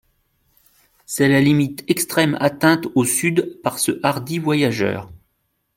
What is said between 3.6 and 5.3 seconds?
par ce hardi voyageur.